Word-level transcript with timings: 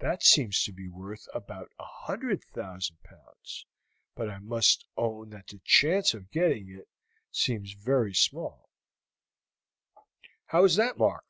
That 0.00 0.22
seems 0.22 0.62
to 0.64 0.72
be 0.74 0.88
worth 0.88 1.26
about 1.32 1.70
100,000 1.78 2.98
pounds 3.02 3.64
but 4.14 4.28
I 4.28 4.36
must 4.38 4.84
own 4.94 5.30
that 5.30 5.46
the 5.46 5.58
chance 5.64 6.12
of 6.12 6.30
getting 6.30 6.68
it 6.68 6.86
seems 7.30 7.72
very 7.72 8.12
small." 8.12 8.68
"How 10.48 10.64
is 10.64 10.76
that, 10.76 10.98
Mark?" 10.98 11.24